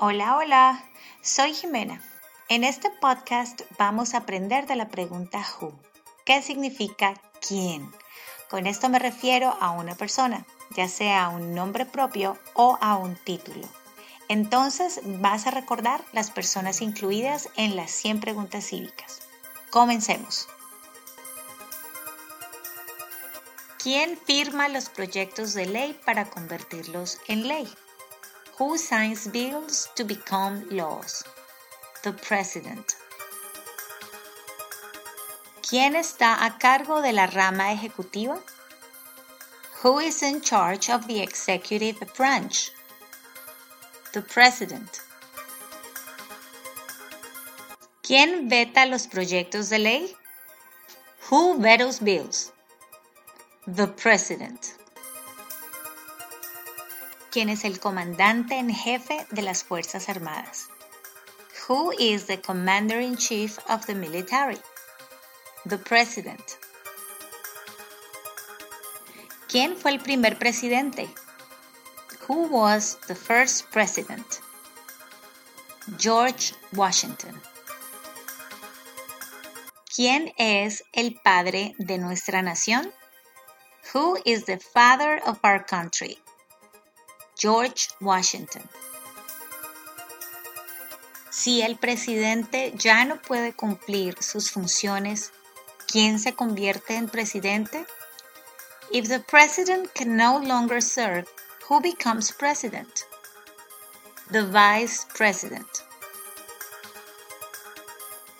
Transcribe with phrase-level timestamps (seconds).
[0.00, 0.84] Hola, hola,
[1.22, 2.00] soy Jimena.
[2.48, 5.76] En este podcast vamos a aprender de la pregunta who,
[6.24, 7.90] ¿qué significa quién?
[8.48, 13.16] Con esto me refiero a una persona, ya sea un nombre propio o a un
[13.16, 13.66] título.
[14.28, 19.22] Entonces vas a recordar las personas incluidas en las 100 preguntas cívicas.
[19.70, 20.48] Comencemos.
[23.78, 27.68] ¿Quién firma los proyectos de ley para convertirlos en ley?
[28.58, 31.22] Who signs bills to become laws?
[32.02, 32.96] The President.
[35.62, 38.40] ¿Quién está a cargo de la rama ejecutiva?
[39.82, 42.72] Who is in charge of the executive branch?
[44.12, 45.02] The President.
[48.02, 50.16] ¿Quién veta los proyectos de ley?
[51.30, 52.50] Who vetoes bills?
[53.68, 54.74] The President.
[57.30, 60.68] ¿Quién es el comandante en jefe de las Fuerzas Armadas?
[61.68, 64.58] Who is the Commander in Chief of the military?
[65.66, 66.40] The President.
[69.46, 71.10] ¿Quién fue el primer presidente?
[72.26, 74.40] Who was the first president?
[75.98, 77.38] George Washington.
[79.94, 82.90] ¿Quién es el padre de nuestra nación?
[83.92, 86.18] Who is the father of our country?
[87.38, 88.62] George Washington.
[91.30, 95.30] Si el presidente ya no puede cumplir sus funciones,
[95.86, 97.86] ¿quién se convierte en presidente?
[98.90, 101.26] If the president can no longer serve,
[101.68, 103.06] who becomes president?
[104.32, 105.68] The vice president.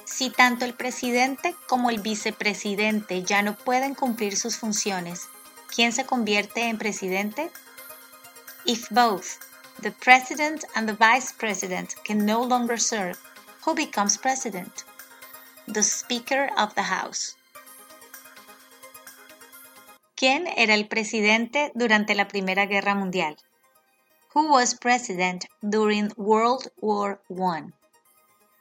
[0.04, 5.28] Si tanto el presidente como el vicepresidente ya no pueden cumplir sus funciones,
[5.72, 7.52] ¿quién se convierte en presidente?
[8.68, 9.38] If both
[9.80, 13.18] the president and the vice president can no longer serve,
[13.64, 14.84] who becomes president?
[15.66, 17.34] The Speaker of the House.
[20.14, 23.38] ¿Quién era el presidente durante la Primera Guerra Mundial?
[24.34, 27.72] Who was president during World War I?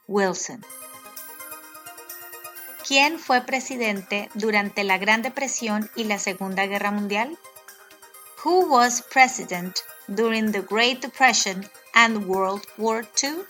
[0.06, 0.64] Wilson.
[2.82, 7.36] ¿Quién fue presidente durante la Gran Depresión y la Segunda Guerra Mundial?
[8.42, 9.82] Who was president
[10.14, 13.44] during the Great Depression and World War II?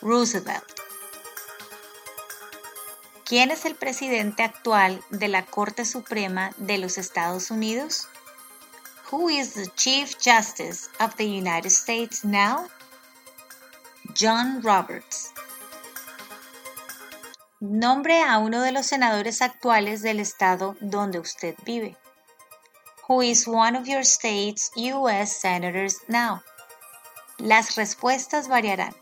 [0.00, 0.80] Roosevelt.
[3.24, 8.08] ¿Quién es el presidente actual de la Corte Suprema de los Estados Unidos?
[9.10, 12.68] Who is the Chief Justice of the United States now?
[14.14, 15.32] John Roberts.
[17.60, 21.96] Nombre a uno de los senadores actuales del estado donde usted vive.
[23.12, 25.36] Who is one of your state's U.S.
[25.36, 26.42] senators now?
[27.38, 28.94] Las respuestas variarán.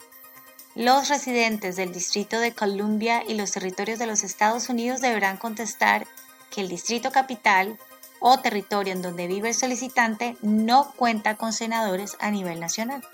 [0.74, 6.08] Los residentes del Distrito de Columbia y los territorios de los Estados Unidos deberán contestar
[6.50, 7.78] que el Distrito Capital
[8.18, 13.06] o territorio en donde vive el solicitante no cuenta con senadores a nivel nacional.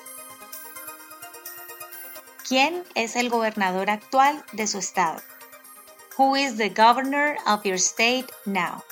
[2.48, 5.20] ¿Quién es el gobernador actual de su estado?
[6.16, 8.82] Who is the governor of your state now?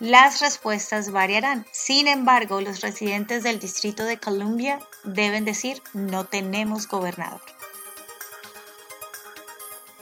[0.00, 1.66] Las respuestas variarán.
[1.72, 7.42] Sin embargo, los residentes del Distrito de Columbia deben decir no tenemos gobernador.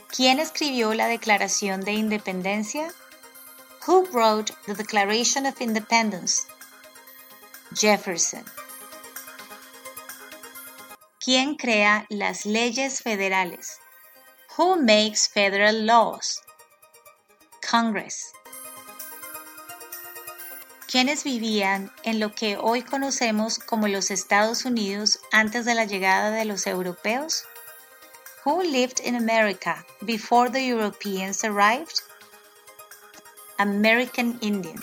[0.07, 2.93] ¿Quién escribió la Declaración de Independencia?
[3.85, 6.47] Who wrote the Declaration of Independence?
[7.75, 8.45] Jefferson.
[11.19, 13.79] ¿Quién crea las leyes federales?
[14.57, 16.41] Who makes federal laws?
[17.69, 18.31] Congress.
[20.89, 26.31] ¿Quiénes vivían en lo que hoy conocemos como los Estados Unidos antes de la llegada
[26.31, 27.43] de los europeos?
[28.43, 32.01] Who lived in America before the Europeans arrived?
[33.59, 34.81] American Indian.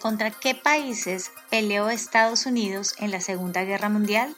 [0.00, 4.34] ¿Contra qué países peleó Estados Unidos en la Segunda Guerra Mundial?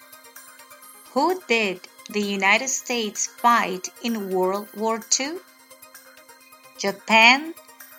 [1.15, 1.79] Who did
[2.09, 5.38] the United States fight in World War II?
[6.81, 7.55] Japan,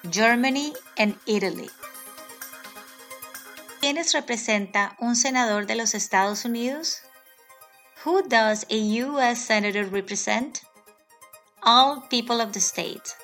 [0.09, 1.69] Germany and Italy.
[3.79, 7.01] ¿Quiénes representa un senador de los Estados Unidos?
[8.03, 9.45] Who does a U.S.
[9.45, 10.61] Senator represent?
[11.61, 13.15] All people of the state.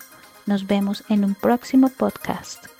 [0.45, 2.72] Nos vemos en un próximo podcast.